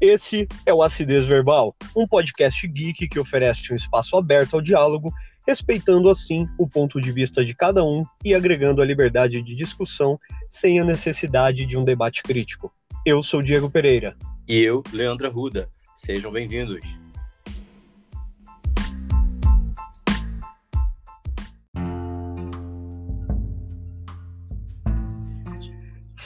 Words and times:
Esse 0.00 0.46
é 0.64 0.72
o 0.72 0.80
Acidez 0.80 1.24
Verbal, 1.24 1.74
um 1.96 2.06
podcast 2.06 2.64
geek 2.68 3.08
que 3.08 3.18
oferece 3.18 3.72
um 3.72 3.76
espaço 3.76 4.16
aberto 4.16 4.54
ao 4.54 4.62
diálogo, 4.62 5.12
respeitando 5.44 6.08
assim 6.08 6.46
o 6.56 6.68
ponto 6.68 7.00
de 7.00 7.10
vista 7.10 7.44
de 7.44 7.52
cada 7.52 7.82
um 7.82 8.04
e 8.24 8.32
agregando 8.32 8.80
a 8.80 8.84
liberdade 8.84 9.42
de 9.42 9.56
discussão 9.56 10.16
sem 10.48 10.78
a 10.78 10.84
necessidade 10.84 11.66
de 11.66 11.76
um 11.76 11.82
debate 11.82 12.22
crítico. 12.22 12.72
Eu 13.04 13.24
sou 13.24 13.42
Diego 13.42 13.68
Pereira. 13.68 14.16
E 14.46 14.60
eu, 14.60 14.84
Leandro 14.92 15.26
Arruda. 15.26 15.68
Sejam 15.96 16.30
bem-vindos. 16.30 16.80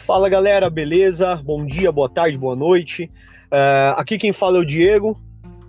Fala 0.05 0.29
galera, 0.29 0.69
beleza? 0.69 1.37
Bom 1.37 1.65
dia, 1.65 1.91
boa 1.91 2.09
tarde, 2.11 2.37
boa 2.37 2.55
noite. 2.55 3.11
Uh, 3.53 3.93
aqui 3.99 4.17
quem 4.17 4.33
fala 4.33 4.57
é 4.57 4.61
o 4.61 4.65
Diego. 4.65 5.15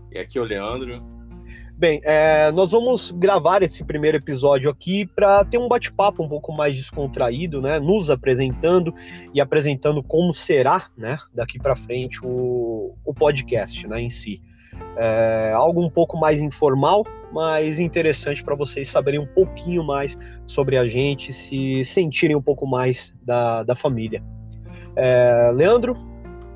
E 0.09 0.17
aqui 0.17 0.37
é 0.37 0.41
o 0.41 0.45
Leandro. 0.45 1.03
Bem, 1.75 1.99
é, 2.05 2.49
nós 2.51 2.71
vamos 2.71 3.11
gravar 3.11 3.61
esse 3.61 3.83
primeiro 3.83 4.15
episódio 4.15 4.69
aqui 4.69 5.05
para 5.05 5.43
ter 5.43 5.57
um 5.57 5.67
bate-papo 5.67 6.23
um 6.23 6.29
pouco 6.29 6.53
mais 6.53 6.75
descontraído, 6.75 7.61
né? 7.61 7.77
Nos 7.77 8.09
apresentando 8.09 8.93
e 9.33 9.41
apresentando 9.41 10.01
como 10.01 10.33
será, 10.33 10.85
né? 10.95 11.17
Daqui 11.33 11.59
para 11.59 11.75
frente 11.75 12.21
o, 12.23 12.95
o 13.03 13.13
podcast, 13.13 13.85
né? 13.85 13.99
Em 13.99 14.09
si. 14.09 14.41
É, 14.95 15.51
algo 15.53 15.83
um 15.83 15.89
pouco 15.89 16.17
mais 16.17 16.41
informal, 16.41 17.05
mas 17.33 17.79
interessante 17.79 18.41
para 18.41 18.55
vocês 18.55 18.87
saberem 18.87 19.19
um 19.19 19.27
pouquinho 19.27 19.83
mais 19.83 20.17
sobre 20.45 20.77
a 20.77 20.85
gente, 20.85 21.33
se 21.33 21.83
sentirem 21.83 22.35
um 22.35 22.41
pouco 22.41 22.65
mais 22.65 23.13
da, 23.21 23.61
da 23.63 23.75
família. 23.75 24.23
É, 24.95 25.51
Leandro, 25.53 25.97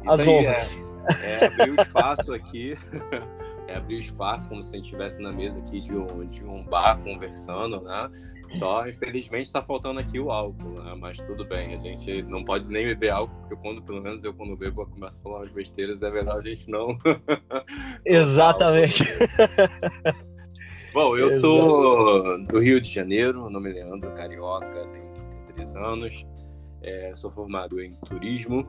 Isso 0.06 0.14
as 0.14 0.26
honras. 0.26 0.87
É, 1.24 1.46
abrir 1.46 1.72
o 1.72 1.82
espaço 1.82 2.34
aqui, 2.34 2.78
é 3.68 3.76
abrir 3.76 3.96
o 3.96 4.00
espaço 4.00 4.48
como 4.50 4.62
se 4.62 4.74
a 4.74 4.78
gente 4.78 4.86
estivesse 4.86 5.22
na 5.22 5.32
mesa 5.32 5.60
aqui 5.60 5.82
de 5.82 5.96
um, 5.96 6.26
de 6.28 6.44
um 6.44 6.64
bar 6.64 6.98
conversando, 7.04 7.82
né? 7.82 8.10
Só, 8.50 8.88
infelizmente, 8.88 9.48
está 9.48 9.62
faltando 9.62 10.00
aqui 10.00 10.20
o 10.20 10.32
álcool, 10.32 10.82
né? 10.82 10.96
Mas 10.98 11.18
tudo 11.18 11.46
bem, 11.46 11.76
a 11.76 11.80
gente 11.80 12.22
não 12.24 12.46
pode 12.46 12.66
nem 12.68 12.86
beber 12.86 13.10
álcool, 13.10 13.36
porque 13.42 13.56
quando, 13.58 13.82
pelo 13.82 14.02
menos 14.02 14.24
eu, 14.24 14.34
quando 14.34 14.56
bebo, 14.56 14.84
eu 14.84 14.88
começo 14.88 15.20
a 15.20 15.24
falar 15.24 15.40
umas 15.40 15.52
besteiras, 15.52 16.02
é 16.02 16.10
melhor 16.10 16.38
a 16.38 16.42
gente 16.42 16.70
não. 16.70 16.98
Exatamente. 18.06 19.04
Bom, 20.94 21.18
eu 21.18 21.40
sou 21.40 22.44
do 22.46 22.60
Rio 22.60 22.80
de 22.80 22.90
Janeiro, 22.90 23.50
nome 23.50 23.70
é 23.70 23.74
Leandro, 23.74 24.12
carioca, 24.14 24.88
tenho 24.88 25.14
33 25.46 25.76
anos, 25.76 26.26
é, 26.82 27.12
sou 27.16 27.30
formado 27.30 27.82
em 27.82 27.94
turismo, 28.06 28.66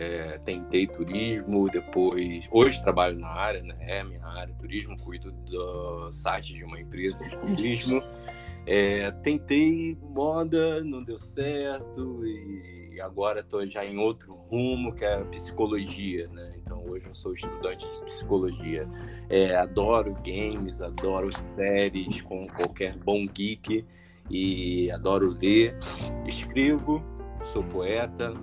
é, 0.00 0.38
tentei 0.38 0.86
turismo, 0.86 1.68
depois. 1.68 2.48
Hoje 2.50 2.82
trabalho 2.82 3.18
na 3.18 3.28
área, 3.28 3.62
né? 3.62 3.76
É 3.80 4.02
minha 4.02 4.24
área, 4.24 4.54
turismo, 4.54 4.96
cuido 4.98 5.30
do 5.30 6.10
site 6.10 6.54
de 6.54 6.64
uma 6.64 6.80
empresa 6.80 7.28
de 7.28 7.36
turismo. 7.36 8.02
É, 8.66 9.10
tentei 9.22 9.98
moda, 10.00 10.82
não 10.82 11.02
deu 11.02 11.18
certo, 11.18 12.24
e 12.24 12.98
agora 13.00 13.40
estou 13.40 13.66
já 13.66 13.84
em 13.84 13.98
outro 13.98 14.32
rumo, 14.50 14.94
que 14.94 15.04
é 15.04 15.22
psicologia, 15.24 16.28
né? 16.28 16.54
Então 16.58 16.82
hoje 16.86 17.06
eu 17.06 17.14
sou 17.14 17.34
estudante 17.34 17.86
de 17.90 18.04
psicologia. 18.06 18.88
É, 19.28 19.54
adoro 19.56 20.14
games, 20.24 20.80
adoro 20.80 21.30
séries 21.42 22.22
com 22.22 22.46
qualquer 22.48 22.96
bom 22.96 23.26
geek 23.26 23.84
e 24.30 24.90
adoro 24.90 25.30
ler. 25.30 25.76
Escrevo, 26.26 27.02
sou 27.52 27.62
poeta, 27.64 28.34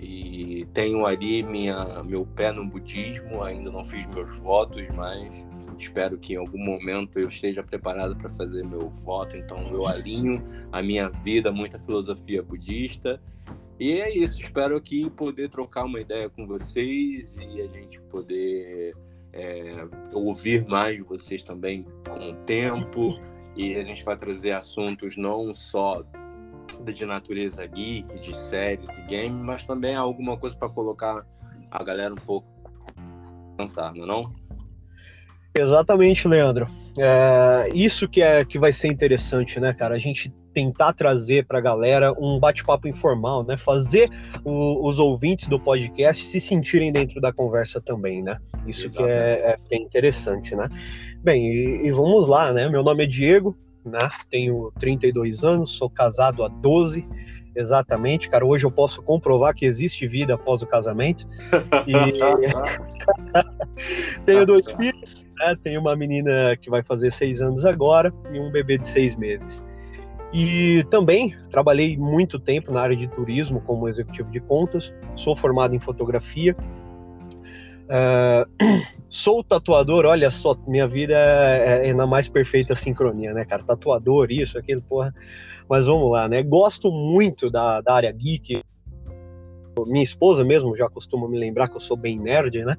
e 0.00 0.66
tenho 0.72 1.04
ali 1.04 1.42
minha, 1.42 2.02
meu 2.02 2.24
pé 2.24 2.50
no 2.52 2.64
budismo, 2.64 3.42
ainda 3.42 3.70
não 3.70 3.84
fiz 3.84 4.06
meus 4.06 4.40
votos, 4.40 4.82
mas 4.94 5.44
espero 5.78 6.16
que 6.16 6.32
em 6.32 6.36
algum 6.36 6.58
momento 6.58 7.18
eu 7.18 7.28
esteja 7.28 7.62
preparado 7.62 8.16
para 8.16 8.30
fazer 8.30 8.64
meu 8.64 8.88
voto, 8.88 9.36
então 9.36 9.60
eu 9.70 9.86
alinho 9.86 10.42
a 10.72 10.80
minha 10.80 11.10
vida, 11.10 11.52
muita 11.52 11.78
filosofia 11.78 12.42
budista. 12.42 13.20
E 13.78 13.92
é 13.92 14.10
isso, 14.14 14.40
espero 14.40 14.74
aqui 14.74 15.08
poder 15.10 15.50
trocar 15.50 15.84
uma 15.84 16.00
ideia 16.00 16.30
com 16.30 16.46
vocês 16.46 17.36
e 17.38 17.60
a 17.60 17.66
gente 17.66 18.00
poder 18.02 18.94
é, 19.32 19.86
ouvir 20.14 20.66
mais 20.66 21.02
vocês 21.02 21.42
também 21.42 21.86
com 22.06 22.30
o 22.30 22.34
tempo. 22.44 23.20
E 23.56 23.74
a 23.74 23.84
gente 23.84 24.04
vai 24.04 24.16
trazer 24.16 24.52
assuntos 24.52 25.16
não 25.16 25.52
só 25.52 26.04
de 26.92 27.06
natureza 27.06 27.66
geek, 27.66 28.18
de 28.18 28.36
séries 28.36 28.96
e 28.96 29.02
games, 29.02 29.42
mas 29.42 29.64
também 29.64 29.94
alguma 29.94 30.36
coisa 30.36 30.56
para 30.56 30.68
colocar 30.68 31.24
a 31.70 31.84
galera 31.84 32.12
um 32.12 32.16
pouco 32.16 32.46
cansar, 33.56 33.94
não 33.94 34.04
é 34.04 34.06
não? 34.06 34.32
Exatamente, 35.56 36.28
Leandro. 36.28 36.66
É, 36.98 37.68
isso 37.74 38.08
que 38.08 38.22
é 38.22 38.44
que 38.44 38.58
vai 38.58 38.72
ser 38.72 38.88
interessante, 38.88 39.58
né, 39.58 39.72
cara? 39.72 39.94
A 39.94 39.98
gente 39.98 40.32
tentar 40.52 40.92
trazer 40.92 41.46
para 41.46 41.58
a 41.58 41.60
galera 41.60 42.12
um 42.18 42.38
bate-papo 42.38 42.88
informal, 42.88 43.44
né? 43.44 43.56
Fazer 43.56 44.10
o, 44.44 44.88
os 44.88 44.98
ouvintes 44.98 45.48
do 45.48 45.58
podcast 45.58 46.24
se 46.24 46.40
sentirem 46.40 46.92
dentro 46.92 47.20
da 47.20 47.32
conversa 47.32 47.80
também, 47.80 48.22
né? 48.22 48.38
Isso 48.66 48.86
Exatamente. 48.86 49.12
que 49.12 49.12
é, 49.12 49.50
é, 49.50 49.58
bem 49.68 49.82
interessante, 49.82 50.54
né? 50.54 50.68
Bem, 51.22 51.46
e, 51.46 51.86
e 51.86 51.92
vamos 51.92 52.28
lá, 52.28 52.52
né? 52.52 52.68
Meu 52.68 52.82
nome 52.82 53.04
é 53.04 53.06
Diego, 53.06 53.56
né? 53.84 54.10
Tenho 54.30 54.72
32 54.78 55.44
anos, 55.44 55.72
sou 55.72 55.88
casado 55.88 56.44
há 56.44 56.48
12 56.48 57.06
exatamente, 57.54 58.28
cara. 58.28 58.44
Hoje 58.44 58.64
eu 58.64 58.70
posso 58.70 59.02
comprovar 59.02 59.54
que 59.54 59.64
existe 59.64 60.06
vida 60.06 60.34
após 60.34 60.62
o 60.62 60.66
casamento. 60.66 61.26
E 61.86 61.92
tenho 64.24 64.46
dois 64.46 64.70
filhos, 64.72 65.24
né? 65.38 65.56
Tenho 65.62 65.80
uma 65.80 65.96
menina 65.96 66.56
que 66.56 66.70
vai 66.70 66.82
fazer 66.82 67.12
seis 67.12 67.42
anos 67.42 67.64
agora 67.64 68.12
e 68.32 68.38
um 68.38 68.50
bebê 68.50 68.78
de 68.78 68.86
seis 68.86 69.16
meses. 69.16 69.64
E 70.32 70.84
também 70.90 71.36
trabalhei 71.50 71.96
muito 71.96 72.38
tempo 72.38 72.70
na 72.70 72.80
área 72.80 72.96
de 72.96 73.08
turismo 73.08 73.60
como 73.62 73.88
executivo 73.88 74.30
de 74.30 74.38
contas. 74.38 74.94
Sou 75.16 75.36
formado 75.36 75.74
em 75.74 75.80
fotografia 75.80 76.56
Uh, 77.90 78.46
sou 79.08 79.42
tatuador, 79.42 80.06
olha 80.06 80.30
só, 80.30 80.54
minha 80.68 80.86
vida 80.86 81.14
é, 81.14 81.88
é, 81.88 81.92
na 81.92 82.06
mais 82.06 82.28
perfeita 82.28 82.76
sincronia, 82.76 83.34
né, 83.34 83.44
cara? 83.44 83.64
Tatuador, 83.64 84.30
isso, 84.30 84.56
aquilo, 84.56 84.80
porra. 84.82 85.12
Mas 85.68 85.86
vamos 85.86 86.10
lá, 86.10 86.28
né? 86.28 86.42
Gosto 86.42 86.90
muito 86.92 87.50
da, 87.50 87.80
da 87.80 87.94
área 87.94 88.12
geek. 88.12 88.62
Minha 89.86 90.04
esposa 90.04 90.44
mesmo 90.44 90.76
já 90.76 90.88
costuma 90.88 91.28
me 91.28 91.38
lembrar 91.38 91.68
que 91.68 91.76
eu 91.76 91.80
sou 91.80 91.96
bem 91.96 92.18
nerd, 92.18 92.64
né? 92.64 92.76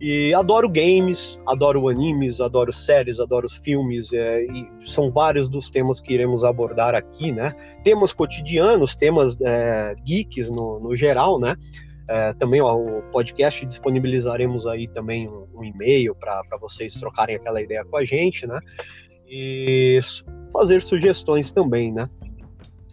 E 0.00 0.34
adoro 0.34 0.68
games, 0.68 1.38
adoro 1.46 1.88
animes, 1.88 2.40
adoro 2.40 2.72
séries, 2.72 3.18
adoro 3.18 3.48
filmes, 3.48 4.12
é, 4.12 4.44
e 4.44 4.68
são 4.84 5.10
vários 5.10 5.48
dos 5.48 5.70
temas 5.70 6.00
que 6.00 6.12
iremos 6.12 6.44
abordar 6.44 6.94
aqui, 6.94 7.32
né? 7.32 7.54
Temas 7.82 8.12
cotidianos, 8.12 8.94
temas 8.94 9.36
é, 9.40 9.94
geeks 10.04 10.50
no, 10.50 10.78
no 10.80 10.94
geral, 10.94 11.40
né? 11.40 11.56
É, 12.08 12.32
também 12.34 12.60
ó, 12.60 12.76
o 12.76 13.02
podcast 13.10 13.64
disponibilizaremos 13.66 14.66
aí 14.66 14.86
também 14.86 15.28
um, 15.28 15.46
um 15.54 15.64
e-mail 15.64 16.14
para 16.14 16.56
vocês 16.60 16.94
trocarem 16.94 17.36
aquela 17.36 17.60
ideia 17.60 17.84
com 17.84 17.96
a 17.96 18.04
gente, 18.04 18.46
né? 18.46 18.60
E 19.28 19.98
fazer 20.52 20.82
sugestões 20.82 21.50
também, 21.50 21.92
né? 21.92 22.08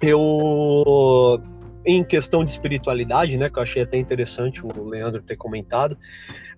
Eu, 0.01 1.40
em 1.85 2.03
questão 2.03 2.44
de 2.44 2.51
espiritualidade, 2.51 3.38
né, 3.38 3.50
que 3.50 3.57
eu 3.57 3.63
achei 3.63 3.84
até 3.84 3.97
interessante 3.97 4.66
o 4.66 4.84
Leandro 4.84 5.22
ter 5.22 5.38
comentado. 5.38 5.97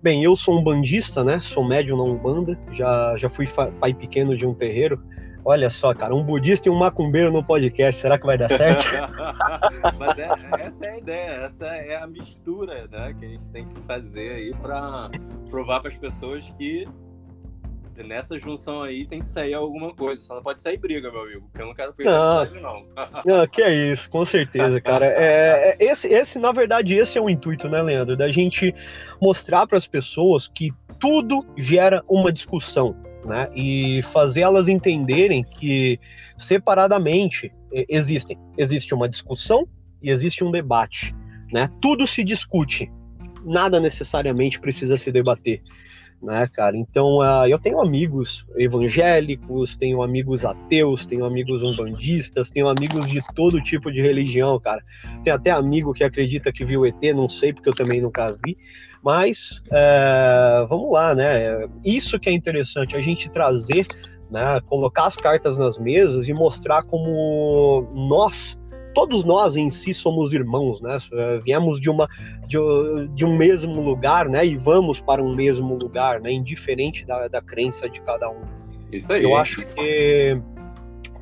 Bem, 0.02 0.24
eu 0.24 0.34
sou 0.34 0.58
um 0.58 0.64
bandista, 0.64 1.22
né? 1.22 1.40
Sou 1.42 1.64
médium 1.64 1.98
na 1.98 2.04
Umbanda, 2.04 2.58
já, 2.72 3.14
já 3.16 3.28
fui 3.28 3.46
pai 3.46 3.92
pequeno 3.92 4.36
de 4.36 4.46
um 4.46 4.54
terreiro. 4.54 5.00
Olha 5.48 5.70
só, 5.70 5.94
cara, 5.94 6.12
um 6.12 6.24
budista 6.24 6.68
e 6.68 6.72
um 6.72 6.74
macumbeiro 6.74 7.30
no 7.30 7.40
podcast, 7.40 8.00
será 8.00 8.18
que 8.18 8.26
vai 8.26 8.36
dar 8.36 8.50
certo? 8.50 8.84
Mas 9.96 10.18
é, 10.18 10.28
essa 10.58 10.84
é 10.84 10.90
a 10.90 10.98
ideia, 10.98 11.30
essa 11.46 11.66
é 11.66 11.96
a 11.96 12.06
mistura 12.08 12.88
né, 12.88 13.14
que 13.16 13.24
a 13.24 13.28
gente 13.28 13.48
tem 13.50 13.64
que 13.68 13.80
fazer 13.82 14.32
aí 14.32 14.52
para 14.60 15.08
provar 15.48 15.78
para 15.78 15.90
as 15.90 15.96
pessoas 15.96 16.52
que 16.58 16.84
nessa 18.04 18.36
junção 18.40 18.82
aí 18.82 19.06
tem 19.06 19.20
que 19.20 19.26
sair 19.26 19.54
alguma 19.54 19.94
coisa. 19.94 20.20
Só 20.20 20.34
não 20.34 20.42
pode 20.42 20.60
sair 20.60 20.78
briga, 20.78 21.12
meu 21.12 21.22
amigo, 21.22 21.42
porque 21.42 21.62
eu 21.62 21.66
não 21.66 21.74
quero 21.74 21.94
perder 21.94 22.10
não, 22.10 22.44
não. 22.60 22.86
não, 23.24 23.46
que 23.46 23.62
é 23.62 23.72
isso, 23.72 24.10
com 24.10 24.24
certeza, 24.24 24.80
cara. 24.80 25.06
É, 25.06 25.70
é, 25.70 25.76
esse, 25.78 26.08
esse, 26.08 26.40
na 26.40 26.50
verdade, 26.50 26.98
esse 26.98 27.16
é 27.16 27.20
o 27.20 27.30
intuito, 27.30 27.68
né, 27.68 27.80
Leandro? 27.80 28.16
Da 28.16 28.28
gente 28.28 28.74
mostrar 29.22 29.64
para 29.68 29.78
as 29.78 29.86
pessoas 29.86 30.48
que 30.48 30.72
tudo 30.98 31.38
gera 31.56 32.02
uma 32.08 32.32
discussão 32.32 32.96
né? 33.26 33.48
E 33.54 34.02
fazer 34.04 34.42
elas 34.42 34.68
entenderem 34.68 35.42
que 35.42 35.98
separadamente 36.36 37.52
existem, 37.72 38.38
existe 38.56 38.94
uma 38.94 39.08
discussão 39.08 39.66
e 40.02 40.10
existe 40.10 40.44
um 40.44 40.50
debate, 40.50 41.14
né? 41.52 41.68
Tudo 41.80 42.06
se 42.06 42.22
discute, 42.22 42.90
nada 43.44 43.80
necessariamente 43.80 44.60
precisa 44.60 44.96
se 44.96 45.10
debater, 45.10 45.62
né, 46.22 46.48
cara? 46.52 46.76
Então, 46.76 47.18
uh, 47.18 47.46
eu 47.46 47.58
tenho 47.58 47.80
amigos 47.80 48.46
evangélicos, 48.56 49.76
tenho 49.76 50.02
amigos 50.02 50.44
ateus, 50.44 51.04
tenho 51.04 51.24
amigos 51.24 51.62
umbandistas, 51.62 52.50
tenho 52.50 52.68
amigos 52.68 53.08
de 53.08 53.22
todo 53.34 53.62
tipo 53.62 53.92
de 53.92 54.00
religião, 54.00 54.58
cara. 54.58 54.82
Tem 55.22 55.32
até 55.32 55.50
amigo 55.50 55.92
que 55.92 56.04
acredita 56.04 56.52
que 56.52 56.64
viu 56.64 56.86
ET, 56.86 57.02
não 57.14 57.28
sei 57.28 57.52
porque 57.52 57.68
eu 57.68 57.74
também 57.74 58.00
nunca 58.00 58.36
vi, 58.44 58.56
Mas 59.06 59.62
é, 59.72 60.66
vamos 60.68 60.90
lá, 60.90 61.14
né? 61.14 61.68
Isso 61.84 62.18
que 62.18 62.28
é 62.28 62.32
interessante, 62.32 62.96
a 62.96 63.00
gente 63.00 63.30
trazer, 63.30 63.86
né, 64.28 64.60
colocar 64.66 65.06
as 65.06 65.14
cartas 65.14 65.56
nas 65.56 65.78
mesas 65.78 66.26
e 66.26 66.34
mostrar 66.34 66.82
como 66.82 67.88
nós 67.94 68.58
todos 68.92 69.22
nós 69.22 69.54
em 69.54 69.70
si 69.70 69.94
somos 69.94 70.32
irmãos, 70.32 70.80
né? 70.80 70.98
Viemos 71.44 71.80
de 71.80 71.88
uma 71.88 72.08
de, 72.48 72.58
de, 73.14 73.24
um 73.24 73.36
mesmo 73.36 73.80
lugar, 73.80 74.28
né? 74.28 74.44
E 74.44 74.56
vamos 74.56 74.98
para 74.98 75.22
um 75.22 75.36
mesmo 75.36 75.76
lugar, 75.76 76.20
né? 76.20 76.32
Indiferente 76.32 77.06
da, 77.06 77.28
da 77.28 77.40
crença 77.40 77.88
de 77.88 78.00
cada 78.00 78.28
um. 78.28 78.42
Isso 78.90 79.12
aí. 79.12 79.22
Eu 79.22 79.36
acho 79.36 79.64
que 79.72 80.42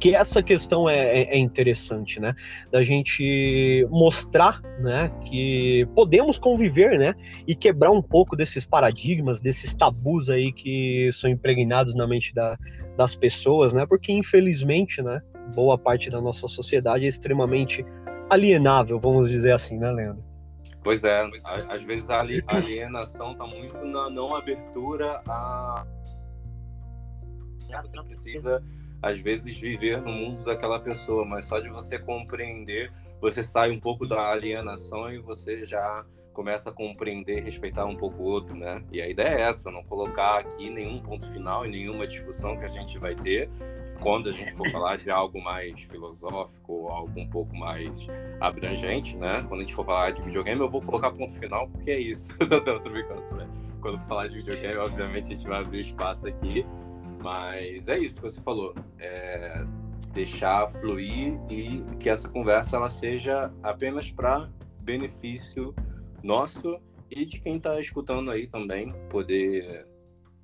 que 0.04 0.14
essa 0.14 0.42
questão 0.42 0.86
é, 0.86 0.98
é, 0.98 1.22
é, 1.34 1.38
interessante, 1.38 2.20
né? 2.20 2.34
Da 2.70 2.82
gente 2.82 3.86
mostrar, 3.88 4.60
né, 4.78 5.10
que 5.24 5.88
podemos 5.94 6.38
conviver, 6.38 6.98
né, 6.98 7.14
e 7.46 7.54
quebrar 7.54 7.90
um 7.90 8.02
pouco 8.02 8.36
desses 8.36 8.66
paradigmas, 8.66 9.40
desses 9.40 9.74
tabus 9.74 10.28
aí 10.28 10.52
que 10.52 11.08
são 11.10 11.30
impregnados 11.30 11.94
na 11.94 12.06
mente 12.06 12.34
da, 12.34 12.58
das 12.98 13.16
pessoas, 13.16 13.72
né? 13.72 13.86
Porque 13.86 14.12
infelizmente, 14.12 15.00
né, 15.00 15.22
boa 15.54 15.78
parte 15.78 16.10
da 16.10 16.20
nossa 16.20 16.46
sociedade 16.48 17.06
é 17.06 17.08
extremamente 17.08 17.82
alienável, 18.28 19.00
vamos 19.00 19.30
dizer 19.30 19.52
assim, 19.52 19.78
né, 19.78 19.90
Leandro? 19.90 20.22
Pois 20.82 21.02
é, 21.02 21.26
às 21.70 21.82
vezes 21.82 22.10
a 22.10 22.20
alienação 22.48 23.32
está 23.32 23.46
muito 23.46 23.82
na 23.86 24.10
não 24.10 24.36
abertura 24.36 25.22
a. 25.26 25.86
Você 27.82 27.96
não 27.96 28.04
precisa, 28.04 28.62
às 29.04 29.20
vezes, 29.20 29.58
viver 29.58 30.00
no 30.00 30.10
mundo 30.10 30.42
daquela 30.44 30.80
pessoa, 30.80 31.26
mas 31.26 31.44
só 31.44 31.60
de 31.60 31.68
você 31.68 31.98
compreender, 31.98 32.90
você 33.20 33.42
sai 33.42 33.70
um 33.70 33.78
pouco 33.78 34.06
da 34.06 34.30
alienação 34.30 35.12
e 35.12 35.18
você 35.18 35.66
já 35.66 36.06
começa 36.32 36.70
a 36.70 36.72
compreender 36.72 37.38
e 37.38 37.40
respeitar 37.42 37.84
um 37.84 37.96
pouco 37.96 38.22
o 38.22 38.24
outro, 38.24 38.56
né? 38.56 38.82
E 38.90 39.02
a 39.02 39.08
ideia 39.08 39.28
é 39.28 39.40
essa, 39.42 39.70
não 39.70 39.84
colocar 39.84 40.38
aqui 40.38 40.70
nenhum 40.70 41.00
ponto 41.00 41.30
final 41.30 41.66
em 41.66 41.70
nenhuma 41.70 42.06
discussão 42.06 42.56
que 42.56 42.64
a 42.64 42.68
gente 42.68 42.98
vai 42.98 43.14
ter 43.14 43.48
quando 44.00 44.30
a 44.30 44.32
gente 44.32 44.52
for 44.52 44.68
falar 44.70 44.96
de 44.96 45.10
algo 45.10 45.40
mais 45.40 45.80
filosófico 45.82 46.72
ou 46.72 46.88
algo 46.88 47.20
um 47.20 47.28
pouco 47.28 47.54
mais 47.54 48.06
abrangente, 48.40 49.18
né? 49.18 49.44
Quando 49.46 49.60
a 49.60 49.64
gente 49.64 49.74
for 49.74 49.84
falar 49.84 50.12
de 50.12 50.22
videogame, 50.22 50.60
eu 50.62 50.68
vou 50.68 50.80
colocar 50.80 51.10
ponto 51.12 51.38
final 51.38 51.68
porque 51.68 51.90
é 51.90 52.00
isso. 52.00 52.34
não, 52.40 52.80
tô 52.80 52.90
brincando, 52.90 53.22
né? 53.36 53.46
Quando 53.82 53.98
for 53.98 54.08
falar 54.08 54.28
de 54.28 54.36
videogame, 54.36 54.78
obviamente 54.78 55.32
a 55.32 55.36
gente 55.36 55.46
vai 55.46 55.60
abrir 55.60 55.82
espaço 55.82 56.26
aqui, 56.26 56.66
mas 57.24 57.88
é 57.88 57.98
isso 57.98 58.16
que 58.16 58.22
você 58.22 58.40
falou. 58.42 58.74
É 58.98 59.64
deixar 60.12 60.68
fluir 60.68 61.36
e 61.50 61.82
que 61.98 62.08
essa 62.08 62.28
conversa 62.28 62.76
ela 62.76 62.88
seja 62.88 63.52
apenas 63.62 64.12
para 64.12 64.48
benefício 64.80 65.74
nosso 66.22 66.78
e 67.10 67.24
de 67.24 67.40
quem 67.40 67.56
está 67.56 67.80
escutando 67.80 68.30
aí 68.30 68.46
também, 68.46 68.94
poder 69.08 69.88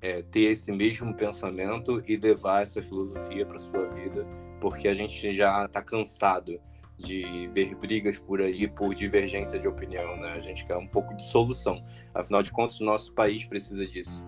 é, 0.01 0.21
ter 0.23 0.51
esse 0.51 0.71
mesmo 0.73 1.13
pensamento 1.13 2.03
e 2.05 2.17
levar 2.17 2.63
essa 2.63 2.81
filosofia 2.81 3.45
para 3.45 3.59
sua 3.59 3.87
vida, 3.89 4.25
porque 4.59 4.89
a 4.89 4.93
gente 4.93 5.35
já 5.35 5.65
está 5.65 5.81
cansado 5.81 6.59
de 6.97 7.49
ver 7.53 7.73
brigas 7.75 8.19
por 8.19 8.41
aí 8.41 8.67
por 8.67 8.93
divergência 8.93 9.57
de 9.57 9.67
opinião, 9.67 10.17
né? 10.17 10.33
A 10.33 10.39
gente 10.39 10.65
quer 10.65 10.77
um 10.77 10.87
pouco 10.87 11.15
de 11.15 11.23
solução. 11.23 11.81
Afinal 12.13 12.43
de 12.43 12.51
contas, 12.51 12.79
o 12.79 12.83
nosso 12.83 13.13
país 13.13 13.45
precisa 13.45 13.85
disso. 13.87 14.23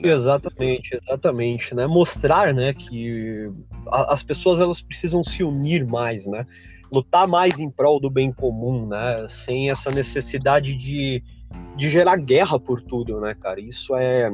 Né? 0.00 0.12
Exatamente, 0.12 0.94
exatamente, 0.94 1.74
né? 1.74 1.86
Mostrar, 1.86 2.54
né, 2.54 2.72
que 2.72 3.50
as 3.90 4.22
pessoas 4.22 4.60
elas 4.60 4.80
precisam 4.80 5.22
se 5.22 5.42
unir 5.42 5.86
mais, 5.86 6.26
né? 6.26 6.46
lutar 6.90 7.26
mais 7.28 7.58
em 7.58 7.70
prol 7.70 8.00
do 8.00 8.10
bem 8.10 8.32
comum, 8.32 8.86
né? 8.86 9.26
Sem 9.28 9.70
essa 9.70 9.90
necessidade 9.90 10.74
de, 10.74 11.22
de 11.76 11.88
gerar 11.88 12.16
guerra 12.16 12.58
por 12.58 12.82
tudo, 12.82 13.20
né, 13.20 13.34
cara? 13.38 13.60
Isso 13.60 13.94
é 13.94 14.30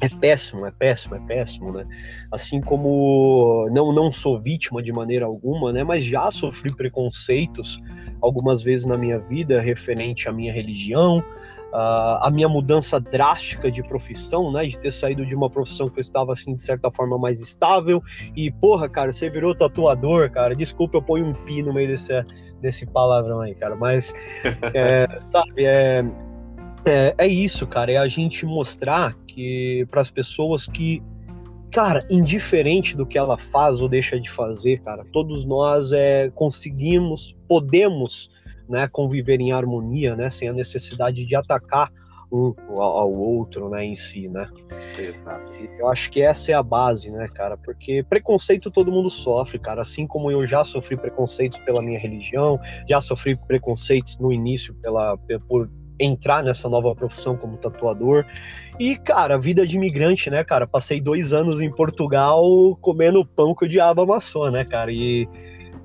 é 0.00 0.08
péssimo, 0.08 0.64
é 0.64 0.70
péssimo, 0.70 1.16
é 1.16 1.20
péssimo, 1.20 1.72
né? 1.72 1.84
Assim 2.30 2.60
como 2.60 3.68
não 3.72 3.92
não 3.92 4.12
sou 4.12 4.40
vítima 4.40 4.82
de 4.82 4.92
maneira 4.92 5.26
alguma, 5.26 5.72
né? 5.72 5.82
Mas 5.82 6.04
já 6.04 6.30
sofri 6.30 6.74
preconceitos 6.74 7.80
algumas 8.20 8.62
vezes 8.62 8.84
na 8.84 8.96
minha 8.96 9.18
vida 9.18 9.60
referente 9.60 10.28
à 10.28 10.32
minha 10.32 10.52
religião, 10.52 11.22
uh, 11.72 12.18
a 12.22 12.30
minha 12.30 12.48
mudança 12.48 13.00
drástica 13.00 13.70
de 13.70 13.82
profissão, 13.82 14.52
né? 14.52 14.66
De 14.66 14.78
ter 14.78 14.90
saído 14.90 15.24
de 15.24 15.34
uma 15.34 15.50
profissão 15.50 15.88
que 15.88 15.98
eu 15.98 16.00
estava, 16.00 16.32
assim, 16.32 16.54
de 16.54 16.62
certa 16.62 16.90
forma 16.90 17.18
mais 17.18 17.40
estável. 17.40 18.02
E, 18.36 18.50
porra, 18.50 18.88
cara, 18.88 19.12
você 19.12 19.28
virou 19.30 19.54
tatuador, 19.54 20.30
cara. 20.30 20.54
Desculpa, 20.54 20.96
eu 20.98 21.02
ponho 21.02 21.26
um 21.26 21.32
pi 21.32 21.62
no 21.62 21.72
meio 21.72 21.88
desse, 21.88 22.12
desse 22.60 22.86
palavrão 22.86 23.40
aí, 23.40 23.54
cara. 23.54 23.76
Mas, 23.76 24.14
é, 24.74 25.06
sabe, 25.32 25.64
é, 25.64 26.04
é, 26.84 27.14
é 27.18 27.26
isso, 27.26 27.66
cara. 27.66 27.92
É 27.92 27.96
a 27.96 28.08
gente 28.08 28.46
mostrar 28.46 29.14
que 29.26 29.86
para 29.90 30.00
as 30.00 30.10
pessoas 30.10 30.66
que 30.66 31.02
cara, 31.70 32.06
indiferente 32.08 32.96
do 32.96 33.06
que 33.06 33.18
ela 33.18 33.36
faz 33.36 33.80
ou 33.80 33.88
deixa 33.88 34.18
de 34.18 34.30
fazer, 34.30 34.80
cara, 34.80 35.04
todos 35.12 35.44
nós 35.44 35.92
é, 35.92 36.30
conseguimos, 36.34 37.36
podemos 37.46 38.30
né, 38.68 38.88
conviver 38.88 39.40
em 39.40 39.52
harmonia, 39.52 40.14
né, 40.14 40.30
sem 40.30 40.48
a 40.48 40.52
necessidade 40.52 41.24
de 41.24 41.36
atacar 41.36 41.90
um 42.30 42.54
ao 42.68 43.10
outro, 43.10 43.70
né, 43.70 43.84
em 43.84 43.96
si, 43.96 44.28
né? 44.28 44.46
Exato. 44.98 45.50
Eu 45.78 45.88
acho 45.88 46.10
que 46.10 46.20
essa 46.20 46.52
é 46.52 46.54
a 46.54 46.62
base, 46.62 47.10
né, 47.10 47.26
cara? 47.28 47.56
Porque 47.56 48.02
preconceito 48.02 48.70
todo 48.70 48.92
mundo 48.92 49.08
sofre, 49.08 49.58
cara. 49.58 49.80
Assim 49.80 50.06
como 50.06 50.30
eu 50.30 50.46
já 50.46 50.62
sofri 50.62 50.96
preconceitos 50.96 51.58
pela 51.62 51.80
minha 51.82 51.98
religião, 51.98 52.60
já 52.86 53.00
sofri 53.00 53.34
preconceitos 53.34 54.18
no 54.18 54.30
início 54.30 54.74
pela 54.74 55.16
por 55.48 55.70
entrar 56.00 56.44
nessa 56.44 56.68
nova 56.68 56.94
profissão 56.94 57.36
como 57.36 57.56
tatuador. 57.56 58.24
E, 58.78 58.96
cara, 58.96 59.36
vida 59.36 59.66
de 59.66 59.76
imigrante, 59.76 60.30
né, 60.30 60.44
cara? 60.44 60.66
Passei 60.66 61.00
dois 61.00 61.32
anos 61.32 61.60
em 61.60 61.70
Portugal 61.70 62.44
comendo 62.80 63.26
pão 63.26 63.54
que 63.54 63.64
o 63.64 63.68
diabo 63.68 64.02
amassou, 64.02 64.50
né, 64.50 64.64
cara? 64.64 64.92
E 64.92 65.28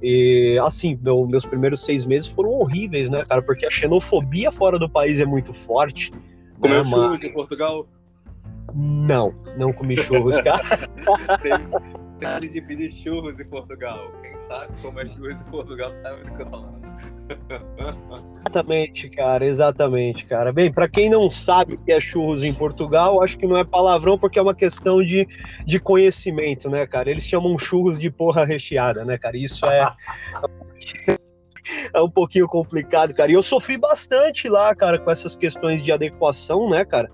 e, 0.03 0.59
assim, 0.61 0.99
meu, 1.01 1.25
meus 1.25 1.45
primeiros 1.45 1.79
seis 1.79 2.05
meses 2.05 2.27
foram 2.27 2.49
horríveis, 2.49 3.09
né, 3.09 3.23
cara? 3.23 3.41
Porque 3.41 3.65
a 3.65 3.71
xenofobia 3.71 4.51
fora 4.51 4.77
do 4.77 4.89
país 4.89 5.17
é 5.17 5.25
muito 5.25 5.53
forte. 5.53 6.11
Comeu 6.59 6.83
né, 6.83 6.89
churros 6.89 7.23
em 7.23 7.31
Portugal? 7.31 7.87
Não, 8.75 9.33
não 9.57 9.71
comi 9.71 9.95
churros, 9.97 10.35
cara. 10.43 10.61
tem, 11.41 12.51
de 12.51 12.61
pedir 12.61 12.91
churros 12.91 13.39
em 13.39 13.45
Portugal. 13.45 14.11
Quem 14.21 14.35
sabe 14.35 14.73
como 14.81 14.99
é 14.99 15.07
churros 15.07 15.39
em 15.39 15.49
Portugal 15.49 15.89
sabe 15.93 16.23
do 16.25 16.35
que 16.35 16.41
eu 16.41 16.45
tô 16.47 16.51
falando. 16.51 16.82
Exatamente, 18.39 19.09
cara, 19.09 19.45
exatamente, 19.45 20.25
cara. 20.25 20.51
Bem, 20.51 20.71
para 20.71 20.87
quem 20.87 21.09
não 21.09 21.29
sabe 21.29 21.73
o 21.73 21.77
que 21.77 21.91
é 21.91 21.99
churros 21.99 22.43
em 22.43 22.53
Portugal, 22.53 23.21
acho 23.21 23.37
que 23.37 23.47
não 23.47 23.57
é 23.57 23.63
palavrão 23.63 24.17
porque 24.17 24.37
é 24.37 24.41
uma 24.41 24.53
questão 24.53 25.03
de, 25.03 25.27
de 25.65 25.79
conhecimento, 25.79 26.69
né, 26.69 26.85
cara? 26.85 27.09
Eles 27.09 27.25
chamam 27.25 27.57
churros 27.57 27.97
de 27.97 28.11
porra 28.11 28.45
recheada, 28.45 29.03
né, 29.05 29.17
cara? 29.17 29.37
Isso 29.37 29.65
é. 29.65 29.91
é 31.93 32.01
um 32.01 32.09
pouquinho 32.09 32.47
complicado, 32.47 33.13
cara. 33.13 33.31
E 33.31 33.35
eu 33.35 33.43
sofri 33.43 33.77
bastante 33.77 34.47
lá, 34.49 34.75
cara, 34.75 34.99
com 34.99 35.09
essas 35.09 35.35
questões 35.35 35.83
de 35.83 35.91
adequação, 35.91 36.69
né, 36.69 36.83
cara? 36.85 37.09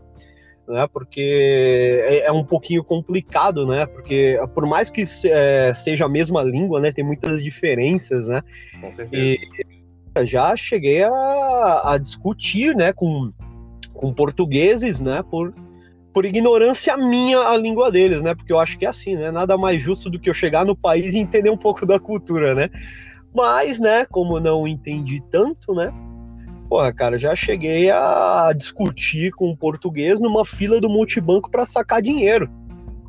Né, 0.68 0.88
porque 0.94 2.00
é, 2.04 2.28
é 2.28 2.32
um 2.32 2.44
pouquinho 2.44 2.84
complicado, 2.84 3.66
né? 3.66 3.88
Porque 3.88 4.40
por 4.54 4.68
mais 4.68 4.92
que 4.92 5.04
é, 5.26 5.74
seja 5.74 6.06
a 6.06 6.10
mesma 6.10 6.44
língua, 6.44 6.80
né, 6.80 6.92
tem 6.92 7.04
muitas 7.04 7.44
diferenças, 7.44 8.28
né? 8.28 8.44
Com 8.80 8.92
certeza. 8.92 9.16
E, 9.18 9.69
já 10.24 10.56
cheguei 10.56 11.04
a, 11.04 11.82
a 11.94 11.98
discutir, 11.98 12.76
né, 12.76 12.92
com, 12.94 13.32
com 13.94 14.14
portugueses, 14.14 15.00
né, 15.00 15.24
por, 15.24 15.54
por 16.14 16.26
ignorância 16.26 16.96
minha 16.98 17.40
a 17.40 17.58
língua 17.58 17.92
deles, 17.92 18.22
né, 18.22 18.34
porque 18.36 18.52
eu 18.52 18.60
acho 18.60 18.78
que 18.78 18.86
é 18.86 18.90
assim, 18.90 19.16
né, 19.16 19.32
nada 19.32 19.58
mais 19.58 19.82
justo 19.82 20.10
do 20.10 20.20
que 20.20 20.30
eu 20.30 20.34
chegar 20.34 20.66
no 20.66 20.76
país 20.76 21.14
e 21.14 21.20
entender 21.20 21.50
um 21.50 21.58
pouco 21.58 21.86
da 21.86 22.00
cultura, 22.00 22.54
né, 22.54 22.70
mas, 23.34 23.80
né, 23.80 24.06
como 24.06 24.40
não 24.40 24.68
entendi 24.68 25.22
tanto, 25.30 25.74
né, 25.74 25.94
porra, 26.68 26.94
cara, 26.94 27.18
já 27.18 27.36
cheguei 27.36 27.90
a 27.90 28.52
discutir 28.56 29.32
com 29.32 29.50
um 29.50 29.56
português 29.56 30.20
numa 30.20 30.46
fila 30.46 30.80
do 30.80 30.90
multibanco 30.90 31.50
para 31.50 31.66
sacar 31.66 32.02
dinheiro, 32.02 32.50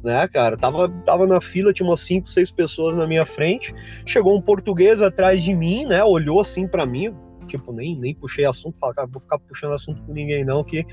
né, 0.02 0.26
cara? 0.28 0.56
Tava, 0.56 0.88
tava 1.04 1.26
na 1.26 1.40
fila, 1.40 1.72
tinha 1.72 1.88
umas 1.88 2.00
cinco, 2.00 2.28
seis 2.28 2.50
pessoas 2.50 2.96
na 2.96 3.06
minha 3.06 3.26
frente. 3.26 3.74
Chegou 4.06 4.36
um 4.36 4.40
português 4.40 5.00
atrás 5.02 5.42
de 5.42 5.54
mim, 5.54 5.86
né? 5.86 6.02
Olhou 6.02 6.40
assim 6.40 6.66
para 6.66 6.86
mim, 6.86 7.14
tipo, 7.46 7.72
nem, 7.72 7.98
nem 7.98 8.14
puxei 8.14 8.44
assunto, 8.44 8.76
falei, 8.78 8.94
cara, 8.94 9.08
vou 9.08 9.20
ficar 9.20 9.38
puxando 9.38 9.74
assunto 9.74 10.02
com 10.02 10.12
ninguém 10.12 10.44
não, 10.44 10.64
que 10.64 10.86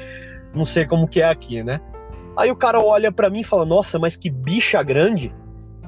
não 0.53 0.65
sei 0.65 0.85
como 0.85 1.07
que 1.07 1.21
é 1.21 1.29
aqui, 1.29 1.63
né? 1.63 1.79
Aí 2.35 2.51
o 2.51 2.55
cara 2.55 2.79
olha 2.79 3.11
para 3.11 3.29
mim 3.29 3.41
e 3.41 3.43
fala, 3.43 3.65
nossa, 3.65 3.97
mas 3.97 4.15
que 4.15 4.29
bicha 4.29 4.81
grande. 4.83 5.33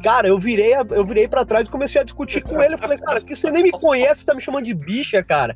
Cara, 0.02 0.30
eu 0.30 0.40
virei, 0.40 0.74
eu 0.74 1.06
virei 1.06 1.28
para 1.28 1.44
trás 1.44 1.68
e 1.68 1.70
comecei 1.70 2.00
a 2.00 2.04
discutir 2.06 2.42
com 2.42 2.62
ele. 2.62 2.76
Eu 2.76 2.78
falei, 2.78 2.98
cara, 2.98 3.20
que 3.20 3.36
você 3.36 3.52
nem 3.52 3.64
me 3.64 3.72
conhece, 3.72 4.26
tá 4.26 4.34
me 4.34 4.40
chamando 4.40 4.64
de 4.64 4.74
bicha, 4.74 5.22
cara. 5.22 5.56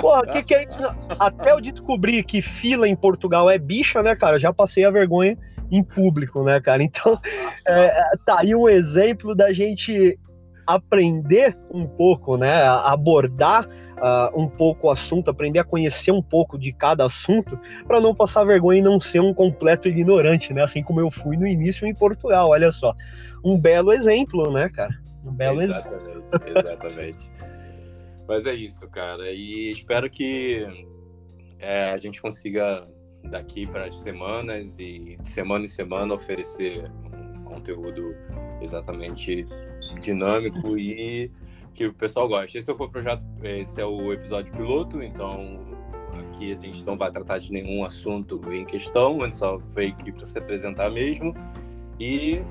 Porra, 0.00 0.22
o 0.22 0.30
que, 0.30 0.42
que 0.42 0.54
é 0.54 0.64
isso? 0.64 0.80
Até 1.18 1.52
eu 1.52 1.60
descobrir 1.60 2.22
que 2.22 2.40
fila 2.40 2.88
em 2.88 2.96
Portugal 2.96 3.50
é 3.50 3.58
bicha, 3.58 4.02
né, 4.02 4.16
cara? 4.16 4.38
Já 4.38 4.52
passei 4.52 4.84
a 4.84 4.90
vergonha 4.90 5.36
em 5.70 5.82
público, 5.82 6.42
né, 6.42 6.60
cara? 6.60 6.82
Então, 6.82 7.18
é, 7.66 8.16
tá 8.24 8.40
aí 8.40 8.54
um 8.54 8.68
exemplo 8.68 9.34
da 9.34 9.52
gente 9.52 10.18
aprender 10.66 11.56
um 11.70 11.86
pouco, 11.86 12.36
né, 12.36 12.64
abordar 12.84 13.66
uh, 13.66 14.40
um 14.40 14.48
pouco 14.48 14.88
o 14.88 14.90
assunto, 14.90 15.30
aprender 15.30 15.60
a 15.60 15.64
conhecer 15.64 16.10
um 16.10 16.22
pouco 16.22 16.58
de 16.58 16.72
cada 16.72 17.04
assunto, 17.04 17.58
para 17.86 18.00
não 18.00 18.12
passar 18.12 18.42
vergonha 18.44 18.80
e 18.80 18.82
não 18.82 18.98
ser 18.98 19.20
um 19.20 19.32
completo 19.32 19.86
ignorante, 19.86 20.52
né, 20.52 20.64
assim 20.64 20.82
como 20.82 21.00
eu 21.00 21.08
fui 21.08 21.36
no 21.36 21.46
início 21.46 21.86
em 21.86 21.94
Portugal, 21.94 22.48
olha 22.50 22.72
só. 22.72 22.92
Um 23.44 23.56
belo 23.56 23.92
exemplo, 23.92 24.50
né, 24.50 24.68
cara? 24.68 24.92
Um 25.24 25.32
belo 25.32 25.62
exatamente, 25.62 26.04
exemplo. 26.04 26.40
Exatamente. 26.48 27.30
Mas 28.26 28.44
é 28.44 28.54
isso, 28.54 28.88
cara. 28.88 29.30
E 29.30 29.70
espero 29.70 30.10
que 30.10 30.66
é, 31.60 31.90
a 31.90 31.96
gente 31.96 32.20
consiga 32.20 32.82
daqui 33.30 33.66
para 33.66 33.86
as 33.86 33.96
semanas 33.96 34.78
e 34.78 35.16
de 35.20 35.28
semana 35.28 35.64
em 35.64 35.68
semana 35.68 36.14
oferecer 36.14 36.90
um 37.12 37.44
conteúdo 37.44 38.14
exatamente 38.60 39.46
dinâmico 40.00 40.76
e 40.78 41.30
que 41.74 41.86
o 41.86 41.94
pessoal 41.94 42.28
goste. 42.28 42.58
Esse 42.58 42.70
é 42.70 42.72
o 42.72 42.88
projeto, 42.88 43.24
esse 43.42 43.80
é 43.80 43.84
o 43.84 44.12
episódio 44.12 44.52
piloto, 44.52 45.02
então 45.02 45.76
aqui 46.18 46.50
a 46.50 46.54
gente 46.54 46.84
não 46.84 46.96
vai 46.96 47.10
tratar 47.10 47.38
de 47.38 47.52
nenhum 47.52 47.84
assunto 47.84 48.40
em 48.52 48.64
questão, 48.64 49.20
a 49.20 49.24
gente 49.24 49.36
só 49.36 49.58
veio 49.58 49.92
aqui 49.92 50.10
para 50.10 50.24
se 50.24 50.38
apresentar 50.38 50.90
mesmo. 50.90 51.34
E 52.00 52.42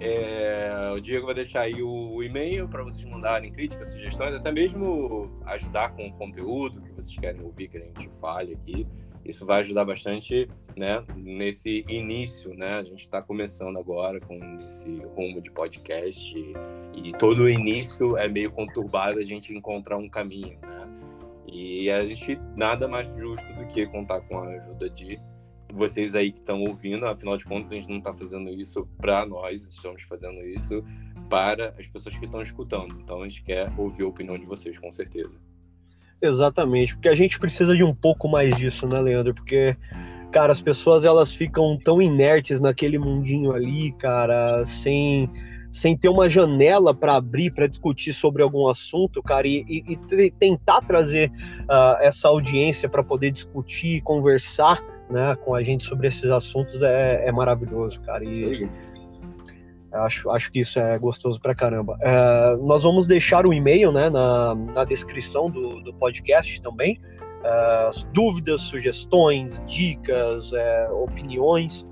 é, 0.00 0.92
o 0.92 1.00
Diego 1.00 1.26
vai 1.26 1.34
deixar 1.34 1.62
aí 1.62 1.80
o, 1.80 1.88
o 1.88 2.22
e-mail 2.24 2.68
para 2.68 2.82
vocês 2.82 3.04
mandarem 3.08 3.52
críticas, 3.52 3.92
sugestões, 3.92 4.34
até 4.34 4.50
mesmo 4.50 5.30
ajudar 5.46 5.90
com 5.90 6.08
o 6.08 6.12
conteúdo 6.14 6.80
que 6.80 6.90
vocês 6.90 7.16
querem 7.16 7.40
ouvir, 7.40 7.68
que 7.68 7.78
a 7.78 7.80
gente 7.80 8.10
fale 8.20 8.54
aqui. 8.54 8.86
Isso 9.24 9.46
vai 9.46 9.60
ajudar 9.60 9.84
bastante, 9.84 10.48
né, 10.76 11.02
nesse 11.16 11.84
início, 11.88 12.52
né? 12.54 12.74
A 12.74 12.82
gente 12.82 13.00
está 13.00 13.22
começando 13.22 13.78
agora 13.78 14.20
com 14.20 14.36
esse 14.56 14.88
rumo 15.14 15.40
de 15.40 15.50
podcast 15.50 16.36
e, 16.36 16.54
e 17.08 17.12
todo 17.12 17.44
o 17.44 17.48
início 17.48 18.16
é 18.16 18.28
meio 18.28 18.50
conturbado 18.50 19.18
a 19.18 19.24
gente 19.24 19.54
encontrar 19.54 19.96
um 19.96 20.08
caminho, 20.08 20.58
né? 20.62 20.88
E 21.46 21.90
a 21.90 22.04
gente 22.06 22.40
nada 22.56 22.88
mais 22.88 23.14
justo 23.14 23.46
do 23.54 23.66
que 23.66 23.86
contar 23.86 24.22
com 24.22 24.38
a 24.38 24.48
ajuda 24.48 24.90
de 24.90 25.20
vocês 25.72 26.14
aí 26.14 26.30
que 26.30 26.38
estão 26.38 26.62
ouvindo, 26.62 27.06
afinal 27.06 27.36
de 27.36 27.44
contas, 27.44 27.72
a 27.72 27.74
gente 27.74 27.88
não 27.88 27.98
está 27.98 28.12
fazendo 28.12 28.50
isso 28.50 28.86
para 28.98 29.24
nós, 29.24 29.62
estamos 29.66 30.02
fazendo 30.02 30.40
isso 30.42 30.84
para 31.30 31.74
as 31.78 31.86
pessoas 31.86 32.16
que 32.16 32.24
estão 32.26 32.42
escutando. 32.42 32.98
Então 33.00 33.22
a 33.22 33.28
gente 33.28 33.42
quer 33.42 33.72
ouvir 33.78 34.02
a 34.02 34.08
opinião 34.08 34.36
de 34.36 34.44
vocês, 34.44 34.78
com 34.78 34.90
certeza. 34.90 35.40
Exatamente, 36.22 36.94
porque 36.94 37.08
a 37.08 37.16
gente 37.16 37.36
precisa 37.36 37.74
de 37.74 37.82
um 37.82 37.92
pouco 37.92 38.28
mais 38.28 38.54
disso, 38.54 38.86
né, 38.86 39.00
Leandro? 39.00 39.34
Porque, 39.34 39.76
cara, 40.30 40.52
as 40.52 40.60
pessoas 40.60 41.04
elas 41.04 41.34
ficam 41.34 41.76
tão 41.76 42.00
inertes 42.00 42.60
naquele 42.60 42.96
mundinho 42.96 43.52
ali, 43.52 43.90
cara, 43.98 44.64
sem, 44.64 45.28
sem 45.72 45.96
ter 45.96 46.08
uma 46.08 46.30
janela 46.30 46.94
para 46.94 47.16
abrir, 47.16 47.50
para 47.50 47.66
discutir 47.66 48.14
sobre 48.14 48.40
algum 48.40 48.68
assunto, 48.68 49.20
cara, 49.20 49.48
e, 49.48 49.64
e, 49.68 49.98
e 50.12 50.30
tentar 50.30 50.82
trazer 50.82 51.28
uh, 51.62 52.00
essa 52.00 52.28
audiência 52.28 52.88
para 52.88 53.02
poder 53.02 53.32
discutir, 53.32 54.00
conversar, 54.02 54.80
né, 55.10 55.34
com 55.44 55.56
a 55.56 55.62
gente 55.62 55.84
sobre 55.84 56.06
esses 56.06 56.30
assuntos 56.30 56.82
é, 56.82 57.26
é 57.26 57.32
maravilhoso, 57.32 58.00
cara. 58.00 58.22
E, 58.24 58.70
Acho, 59.92 60.30
acho 60.30 60.50
que 60.50 60.60
isso 60.60 60.78
é 60.78 60.98
gostoso 60.98 61.40
pra 61.40 61.54
caramba. 61.54 61.98
É, 62.00 62.56
nós 62.56 62.82
vamos 62.82 63.06
deixar 63.06 63.46
o 63.46 63.52
e-mail 63.52 63.92
né, 63.92 64.08
na, 64.08 64.54
na 64.54 64.84
descrição 64.84 65.50
do, 65.50 65.80
do 65.82 65.92
podcast 65.94 66.60
também. 66.60 67.00
É, 67.44 67.90
dúvidas, 68.12 68.62
sugestões, 68.62 69.62
dicas, 69.66 70.52
é, 70.52 70.90
opiniões. 70.90 71.86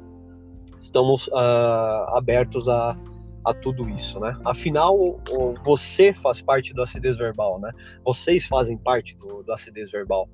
Estamos 0.80 1.28
uh, 1.28 2.16
abertos 2.16 2.68
a, 2.68 2.96
a 3.44 3.54
tudo 3.54 3.88
isso, 3.90 4.18
né? 4.18 4.36
Afinal, 4.44 5.20
você 5.64 6.12
faz 6.12 6.40
parte 6.40 6.72
do 6.74 6.82
acidez 6.82 7.16
verbal, 7.16 7.60
né? 7.60 7.70
Vocês 8.04 8.46
fazem 8.46 8.76
parte 8.76 9.16
do, 9.16 9.42
do 9.42 9.52
acidez 9.52 9.90
verbal. 9.90 10.28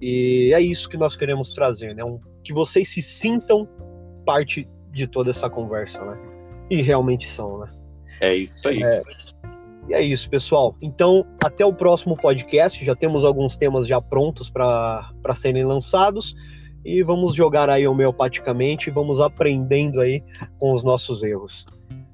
E 0.00 0.52
é 0.54 0.60
isso 0.60 0.88
que 0.88 0.96
nós 0.96 1.14
queremos 1.14 1.52
trazer, 1.52 1.94
né? 1.94 2.04
Um, 2.04 2.18
que 2.42 2.52
vocês 2.52 2.88
se 2.88 3.00
sintam 3.00 3.68
parte 4.26 4.68
de 4.90 5.06
toda 5.06 5.30
essa 5.30 5.48
conversa, 5.48 6.04
né? 6.04 6.33
E 6.74 6.82
realmente 6.82 7.30
são, 7.30 7.58
né? 7.58 7.70
É 8.20 8.34
isso 8.34 8.66
aí. 8.66 8.82
É, 8.82 9.02
e 9.88 9.94
é 9.94 10.02
isso, 10.02 10.28
pessoal. 10.28 10.76
Então, 10.82 11.24
até 11.44 11.64
o 11.64 11.72
próximo 11.72 12.16
podcast. 12.16 12.84
Já 12.84 12.96
temos 12.96 13.22
alguns 13.22 13.56
temas 13.56 13.86
já 13.86 14.00
prontos 14.00 14.50
para 14.50 15.34
serem 15.34 15.64
lançados. 15.64 16.34
E 16.84 17.00
vamos 17.04 17.32
jogar 17.32 17.70
aí 17.70 17.86
homeopaticamente. 17.86 18.90
Vamos 18.90 19.20
aprendendo 19.20 20.00
aí 20.00 20.20
com 20.58 20.72
os 20.72 20.82
nossos 20.82 21.22
erros. 21.22 21.64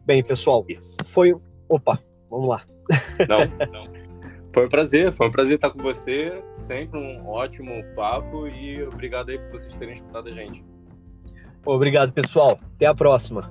Bem, 0.04 0.22
pessoal, 0.22 0.66
foi. 1.14 1.34
Opa, 1.70 1.98
vamos 2.28 2.50
lá. 2.50 2.62
Não, 3.26 3.38
não. 3.72 4.00
Foi 4.52 4.66
um 4.66 4.68
prazer, 4.68 5.12
foi 5.12 5.28
um 5.28 5.30
prazer 5.30 5.54
estar 5.54 5.70
com 5.70 5.78
você. 5.80 6.42
Sempre 6.52 6.98
um 6.98 7.26
ótimo 7.26 7.82
papo 7.94 8.46
e 8.46 8.82
obrigado 8.82 9.30
aí 9.30 9.38
por 9.38 9.52
vocês 9.52 9.74
terem 9.76 9.94
escutado 9.94 10.28
a 10.28 10.32
gente. 10.32 10.62
Obrigado, 11.64 12.12
pessoal. 12.12 12.58
Até 12.74 12.86
a 12.86 12.94
próxima. 12.94 13.50